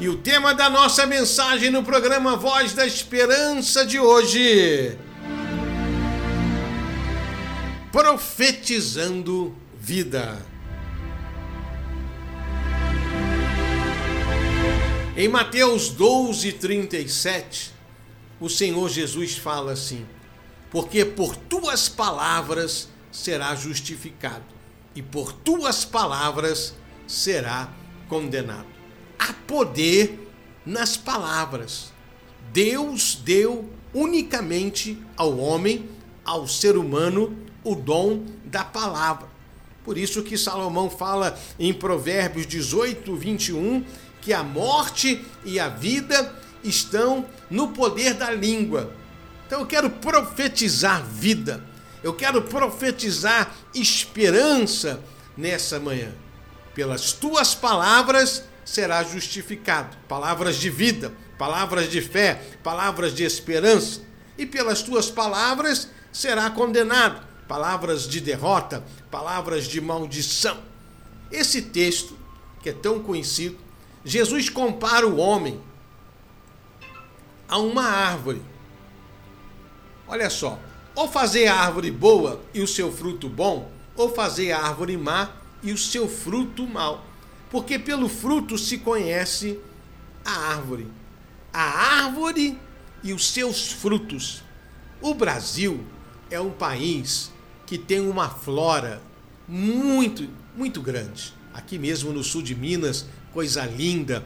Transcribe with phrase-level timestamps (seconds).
[0.00, 4.96] E o tema da nossa mensagem no programa Voz da Esperança de hoje:
[7.92, 10.40] Profetizando Vida.
[15.14, 17.70] Em Mateus 12, 37,
[18.40, 20.06] o Senhor Jesus fala assim:
[20.70, 24.46] Porque por tuas palavras será justificado,
[24.94, 26.74] e por tuas palavras
[27.06, 27.70] será
[28.08, 28.79] condenado.
[29.20, 30.28] Há poder
[30.64, 31.92] nas palavras.
[32.54, 35.90] Deus deu unicamente ao homem,
[36.24, 39.28] ao ser humano, o dom da palavra.
[39.84, 43.84] Por isso que Salomão fala em Provérbios 18, 21,
[44.22, 48.90] que a morte e a vida estão no poder da língua.
[49.46, 51.62] Então eu quero profetizar vida,
[52.02, 55.02] eu quero profetizar esperança
[55.36, 56.12] nessa manhã.
[56.74, 59.96] Pelas tuas palavras será justificado.
[60.06, 64.00] Palavras de vida, palavras de fé, palavras de esperança.
[64.38, 67.26] E pelas tuas palavras será condenado.
[67.48, 70.56] Palavras de derrota, palavras de maldição.
[71.32, 72.16] Esse texto,
[72.62, 73.58] que é tão conhecido,
[74.04, 75.60] Jesus compara o homem
[77.48, 78.40] a uma árvore.
[80.06, 80.60] Olha só,
[80.94, 85.30] ou fazer a árvore boa e o seu fruto bom, ou fazer a árvore má
[85.60, 87.09] e o seu fruto mau.
[87.50, 89.58] Porque pelo fruto se conhece
[90.24, 90.86] a árvore.
[91.52, 92.58] A árvore
[93.02, 94.42] e os seus frutos.
[95.00, 95.84] O Brasil
[96.30, 97.32] é um país
[97.66, 99.02] que tem uma flora
[99.48, 101.34] muito, muito grande.
[101.52, 104.24] Aqui mesmo no sul de Minas, coisa linda,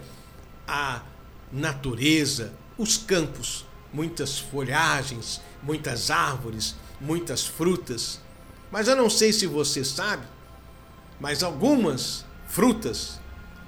[0.68, 1.02] a
[1.50, 8.20] natureza, os campos, muitas folhagens, muitas árvores, muitas frutas.
[8.70, 10.26] Mas eu não sei se você sabe,
[11.20, 13.18] mas algumas frutas,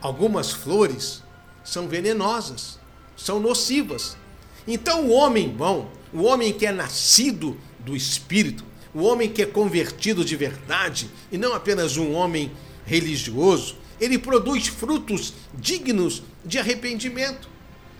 [0.01, 1.21] algumas flores
[1.65, 2.79] são venenosas,
[3.17, 4.17] são nocivas.
[4.65, 9.47] Então o homem bom, o homem que é nascido do espírito, o homem que é
[9.47, 12.53] convertido de verdade e não apenas um homem
[12.85, 17.49] religioso, ele produz frutos dignos de arrependimento.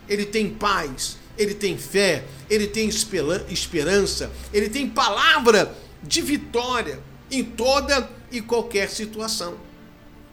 [0.07, 7.43] Ele tem paz, ele tem fé, ele tem esperança, ele tem palavra de vitória em
[7.43, 9.66] toda e qualquer situação.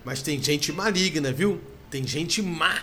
[0.04, 1.60] Mas tem gente maligna, viu?
[1.90, 2.82] Tem gente má.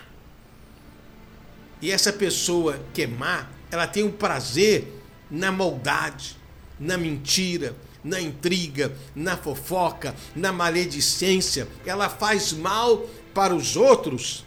[1.82, 6.38] E essa pessoa que é má, ela tem um prazer na maldade,
[6.80, 11.68] na mentira, na intriga, na fofoca, na maledicência.
[11.86, 14.46] Ela faz mal para os outros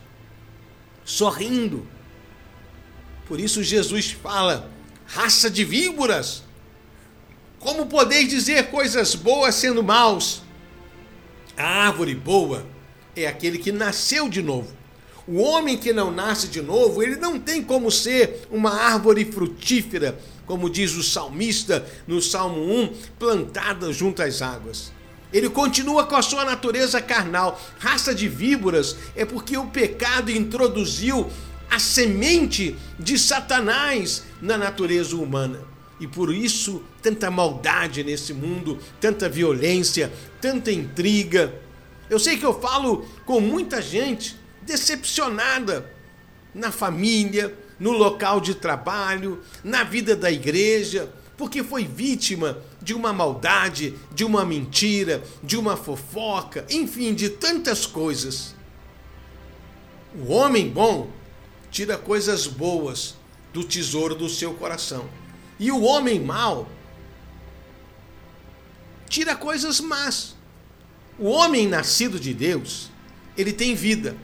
[1.05, 1.87] sorrindo.
[3.27, 4.71] Por isso Jesus fala:
[5.07, 6.43] raça de víboras,
[7.59, 10.44] como podeis dizer coisas boas sendo maus?
[11.57, 12.67] A árvore boa
[13.15, 14.73] é aquele que nasceu de novo.
[15.27, 20.19] O homem que não nasce de novo, ele não tem como ser uma árvore frutífera
[20.47, 24.93] como diz o salmista no Salmo 1, plantada junto às águas.
[25.33, 27.61] Ele continua com a sua natureza carnal.
[27.79, 31.29] Raça de víboras é porque o pecado introduziu
[31.71, 35.74] a semente de Satanás na natureza humana.
[36.05, 41.55] E por isso, tanta maldade nesse mundo, tanta violência, tanta intriga.
[42.11, 45.91] Eu sei que eu falo com muita gente decepcionada
[46.55, 53.11] na família, no local de trabalho, na vida da igreja, porque foi vítima de uma
[53.11, 58.55] maldade, de uma mentira, de uma fofoca, enfim, de tantas coisas.
[60.15, 61.09] O homem bom
[61.71, 63.15] tira coisas boas
[63.55, 65.24] do tesouro do seu coração.
[65.59, 66.69] E o homem mau
[69.09, 70.35] tira coisas más.
[71.19, 72.91] O homem nascido de Deus,
[73.37, 74.17] ele tem vida.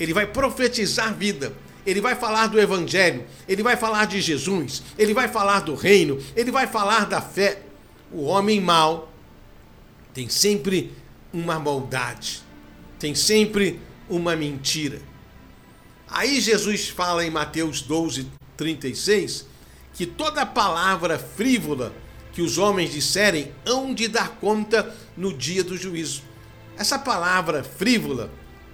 [0.00, 5.12] Ele vai profetizar vida ele vai falar do Evangelho, ele vai falar de Jesus, ele
[5.12, 7.62] vai falar do reino, ele vai falar da fé.
[8.12, 9.12] O homem mau
[10.14, 10.92] tem sempre
[11.32, 12.42] uma maldade,
[12.98, 15.00] tem sempre uma mentira.
[16.08, 19.46] Aí Jesus fala em Mateus 12, 36,
[19.94, 21.92] que toda palavra frívola
[22.32, 26.22] que os homens disserem hão de dar conta no dia do juízo.
[26.76, 28.32] Essa palavra frívola,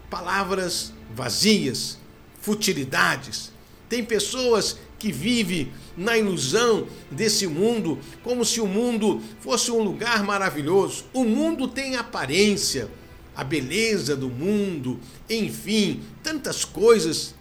[0.08, 1.98] palavras vazias,
[2.40, 3.52] futilidades.
[3.88, 10.22] Tem pessoas que vivem na ilusão desse mundo, como se o mundo fosse um lugar
[10.22, 11.04] maravilhoso.
[11.12, 12.90] O mundo tem aparência,
[13.34, 17.34] a beleza do mundo, enfim, tantas coisas.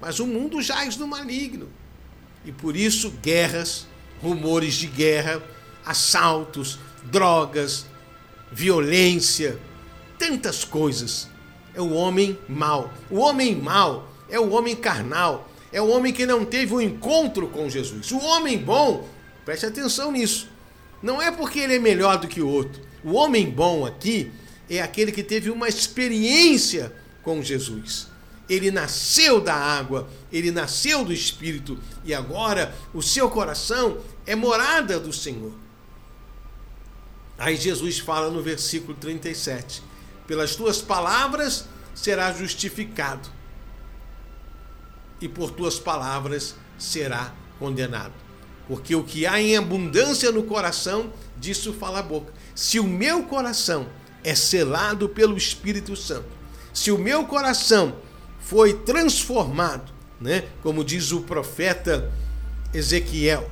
[0.00, 1.68] Mas o mundo jaz no maligno.
[2.48, 3.86] E por isso, guerras,
[4.22, 5.42] rumores de guerra,
[5.84, 7.84] assaltos, drogas,
[8.50, 9.58] violência,
[10.18, 11.28] tantas coisas.
[11.74, 12.90] É o homem mau.
[13.10, 17.48] O homem mau é o homem carnal, é o homem que não teve um encontro
[17.48, 18.12] com Jesus.
[18.12, 19.06] O homem bom,
[19.44, 20.48] preste atenção nisso,
[21.02, 22.80] não é porque ele é melhor do que o outro.
[23.04, 24.32] O homem bom aqui
[24.70, 28.08] é aquele que teve uma experiência com Jesus.
[28.48, 34.98] Ele nasceu da água, ele nasceu do Espírito e agora o seu coração é morada
[34.98, 35.52] do Senhor.
[37.38, 39.82] Aí Jesus fala no versículo 37:
[40.26, 43.28] Pelas tuas palavras será justificado,
[45.20, 48.14] e por tuas palavras será condenado.
[48.66, 52.32] Porque o que há em abundância no coração, disso fala a boca.
[52.54, 53.88] Se o meu coração
[54.22, 56.28] é selado pelo Espírito Santo,
[56.74, 57.96] se o meu coração
[58.48, 62.10] foi transformado, né, como diz o profeta
[62.72, 63.46] Ezequiel,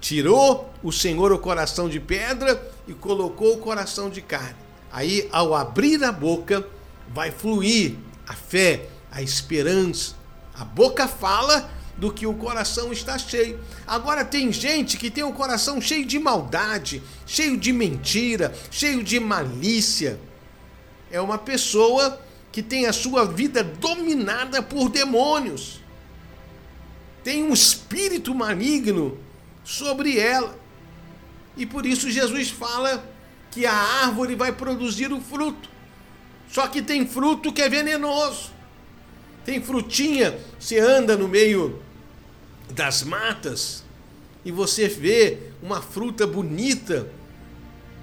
[0.00, 4.56] tirou o Senhor o coração de pedra e colocou o coração de carne.
[4.90, 6.66] Aí, ao abrir a boca,
[7.14, 7.94] vai fluir
[8.26, 10.16] a fé, a esperança.
[10.52, 13.60] A boca fala do que o coração está cheio.
[13.86, 19.20] Agora tem gente que tem o coração cheio de maldade, cheio de mentira, cheio de
[19.20, 20.18] malícia.
[21.08, 22.25] É uma pessoa
[22.56, 25.82] que tem a sua vida dominada por demônios.
[27.22, 29.18] Tem um espírito maligno
[29.62, 30.58] sobre ela.
[31.54, 33.06] E por isso Jesus fala
[33.50, 35.68] que a árvore vai produzir o fruto.
[36.48, 38.52] Só que tem fruto que é venenoso.
[39.44, 41.82] Tem frutinha, você anda no meio
[42.70, 43.84] das matas
[44.46, 47.06] e você vê uma fruta bonita.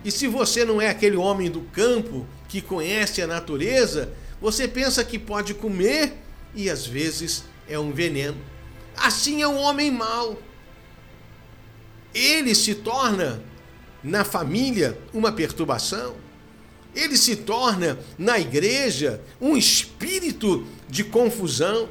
[0.05, 4.13] E se você não é aquele homem do campo que conhece a natureza,
[4.43, 6.13] você pensa que pode comer
[6.53, 8.37] e às vezes é um veneno.
[8.95, 10.37] Assim é um homem mau.
[12.13, 13.43] Ele se torna
[14.03, 16.15] na família uma perturbação.
[16.93, 21.89] Ele se torna na igreja um espírito de confusão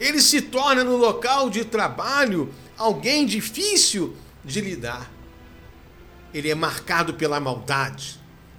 [0.00, 5.12] ele se torna no local de trabalho alguém difícil de lidar.
[6.32, 8.18] Ele é marcado pela maldade,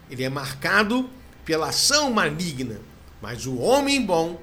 [0.10, 1.10] ele é marcado
[1.44, 2.80] pela ação maligna.
[3.22, 4.42] Mas o homem bom,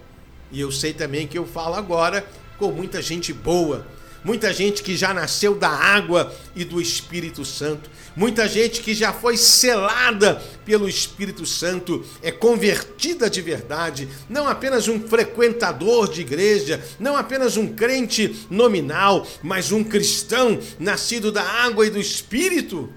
[0.53, 2.25] e eu sei também que eu falo agora
[2.57, 3.85] com muita gente boa,
[4.23, 9.13] muita gente que já nasceu da água e do Espírito Santo, muita gente que já
[9.13, 16.81] foi selada pelo Espírito Santo, é convertida de verdade, não apenas um frequentador de igreja,
[17.01, 22.93] não apenas um crente nominal, mas um cristão nascido da água e do Espírito.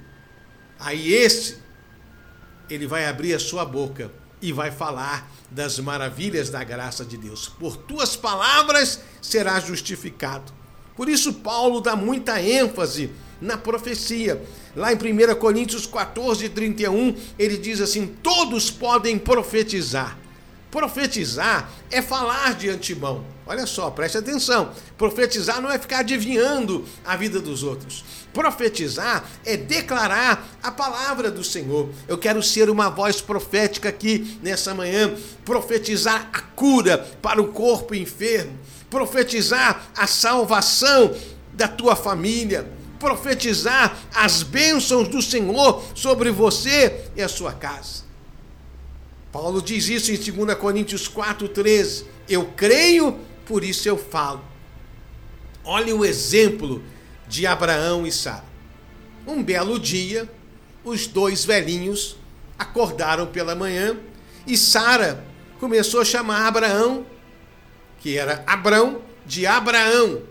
[0.79, 1.57] Aí esse,
[2.69, 7.47] ele vai abrir a sua boca e vai falar das maravilhas da graça de Deus.
[7.47, 10.61] Por tuas palavras será justificado
[10.95, 13.09] por isso, Paulo dá muita ênfase
[13.41, 14.41] na profecia.
[14.75, 20.17] Lá em 1 Coríntios 14, 31, ele diz assim: Todos podem profetizar.
[20.71, 23.23] Profetizar é falar de antemão.
[23.45, 24.71] Olha só, preste atenção.
[24.97, 28.03] Profetizar não é ficar adivinhando a vida dos outros.
[28.33, 31.89] Profetizar é declarar a palavra do Senhor.
[32.07, 35.13] Eu quero ser uma voz profética aqui nessa manhã.
[35.43, 38.57] Profetizar a cura para o corpo enfermo
[38.91, 41.15] profetizar a salvação
[41.53, 42.69] da tua família,
[42.99, 48.10] profetizar as bênçãos do Senhor sobre você e a sua casa.
[49.31, 52.05] Paulo diz isso em 2 Coríntios 4,13.
[52.27, 54.43] Eu creio, por isso eu falo.
[55.63, 56.83] Olha o exemplo
[57.27, 58.45] de Abraão e Sara.
[59.25, 60.29] Um belo dia,
[60.83, 62.17] os dois velhinhos
[62.57, 63.97] acordaram pela manhã
[64.45, 65.23] e Sara
[65.59, 67.05] começou a chamar Abraão
[68.01, 70.23] que era Abrão, de Abraão,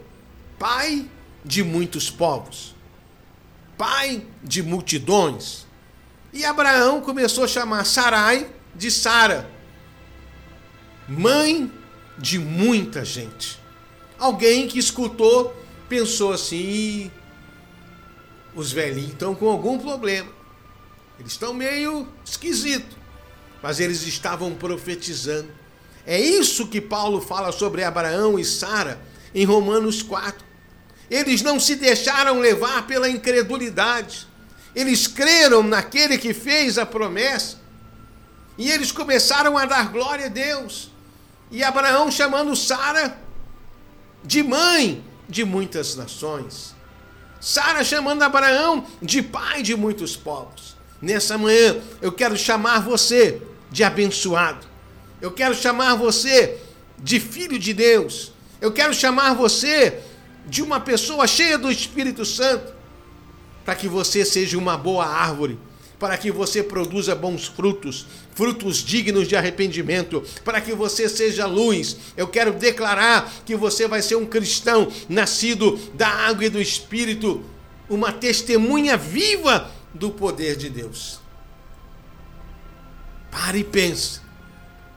[0.58, 1.08] pai
[1.44, 2.74] de muitos povos,
[3.78, 5.66] pai de multidões.
[6.32, 9.46] E Abraão começou a chamar Sarai de Sara,
[11.06, 11.70] mãe
[12.16, 13.60] de muita gente.
[14.18, 15.54] Alguém que escutou
[15.86, 17.10] pensou assim:
[18.54, 20.30] os velhinhos estão com algum problema.
[21.18, 22.96] Eles estão meio esquisitos.
[23.62, 25.52] Mas eles estavam profetizando.
[26.06, 28.98] É isso que Paulo fala sobre Abraão e Sara
[29.34, 30.42] em Romanos 4.
[31.10, 34.26] Eles não se deixaram levar pela incredulidade.
[34.74, 37.59] Eles creram naquele que fez a promessa.
[38.60, 40.90] E eles começaram a dar glória a Deus.
[41.50, 43.18] E Abraão chamando Sara
[44.22, 46.74] de mãe de muitas nações.
[47.40, 50.76] Sara chamando Abraão de pai de muitos povos.
[51.00, 53.40] Nessa manhã eu quero chamar você
[53.70, 54.66] de abençoado.
[55.22, 56.60] Eu quero chamar você
[56.98, 58.30] de filho de Deus.
[58.60, 60.02] Eu quero chamar você
[60.46, 62.74] de uma pessoa cheia do Espírito Santo,
[63.64, 65.58] para que você seja uma boa árvore,
[66.00, 71.98] para que você produza bons frutos, frutos dignos de arrependimento, para que você seja luz.
[72.16, 77.44] Eu quero declarar que você vai ser um cristão nascido da água e do Espírito,
[77.86, 81.20] uma testemunha viva do poder de Deus.
[83.30, 84.22] Pare e pense.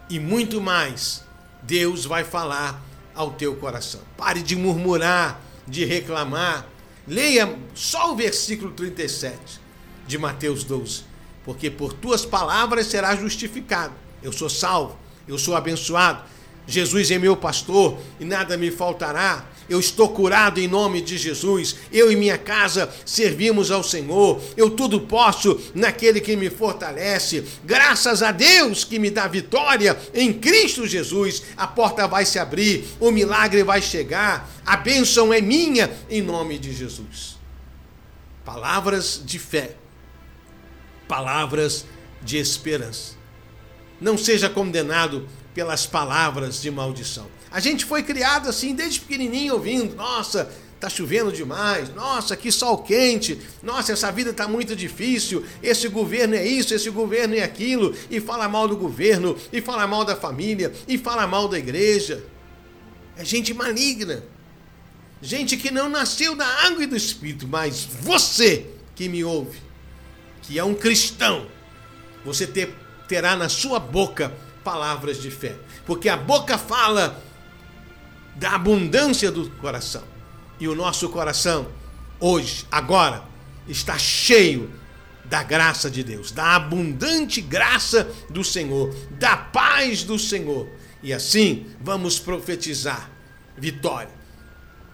[0.10, 1.22] E muito mais,
[1.64, 2.82] Deus vai falar
[3.14, 4.00] ao teu coração.
[4.16, 6.66] Pare de murmurar, de reclamar.
[7.06, 9.63] Leia só o versículo 37
[10.08, 11.04] de Mateus 12.
[11.44, 13.94] Porque por tuas palavras serás justificado.
[14.22, 16.24] Eu sou salvo, eu sou abençoado.
[16.66, 21.76] Jesus é meu pastor e nada me faltará eu estou curado em nome de Jesus,
[21.92, 28.22] eu e minha casa servimos ao Senhor, eu tudo posso naquele que me fortalece, graças
[28.22, 33.12] a Deus que me dá vitória em Cristo Jesus, a porta vai se abrir, o
[33.12, 37.38] milagre vai chegar, a bênção é minha em nome de Jesus.
[38.44, 39.76] Palavras de fé,
[41.08, 41.86] palavras
[42.22, 43.14] de esperança.
[44.00, 47.28] Não seja condenado pelas palavras de maldição.
[47.52, 52.80] A gente foi criado assim desde pequenininho ouvindo, nossa, tá chovendo demais, nossa, que sol
[52.80, 57.96] quente, nossa, essa vida tá muito difícil, esse governo é isso, esse governo é aquilo,
[58.10, 62.24] e fala mal do governo, e fala mal da família, e fala mal da igreja.
[63.16, 64.24] É gente maligna.
[65.22, 69.62] Gente que não nasceu da água e do espírito, mas você que me ouve,
[70.44, 71.48] que é um cristão,
[72.24, 72.76] você ter,
[73.08, 74.32] terá na sua boca
[74.64, 77.22] palavras de fé, porque a boca fala
[78.36, 80.04] da abundância do coração.
[80.60, 81.68] E o nosso coração,
[82.20, 83.24] hoje, agora,
[83.68, 84.72] está cheio
[85.26, 90.70] da graça de Deus, da abundante graça do Senhor, da paz do Senhor.
[91.02, 93.10] E assim vamos profetizar
[93.58, 94.12] vitória.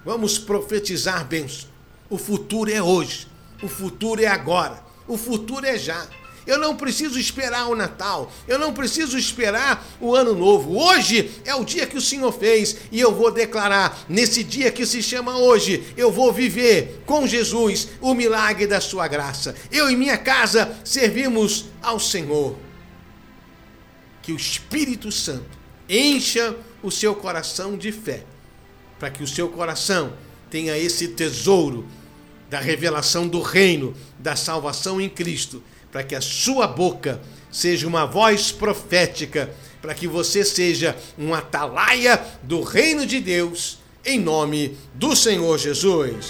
[0.06, 1.70] Vamos profetizar bênção.
[2.10, 3.27] O futuro é hoje.
[3.62, 4.84] O futuro é agora.
[5.10, 6.08] O futuro é já.
[6.46, 8.32] Eu não preciso esperar o Natal.
[8.48, 10.78] Eu não preciso esperar o Ano Novo.
[10.78, 14.86] Hoje é o dia que o Senhor fez e eu vou declarar nesse dia que
[14.86, 19.56] se chama hoje, eu vou viver com Jesus o milagre da sua graça.
[19.72, 22.56] Eu e minha casa servimos ao Senhor.
[24.22, 25.58] Que o Espírito Santo
[25.89, 28.24] encha o seu coração de fé,
[29.00, 30.13] para que o seu coração
[30.51, 31.88] tenha esse tesouro
[32.50, 38.06] da revelação do reino, da salvação em Cristo para que a sua boca seja uma
[38.06, 39.50] voz profética,
[39.82, 46.27] para que você seja um atalaia do reino de Deus, em nome do Senhor Jesus.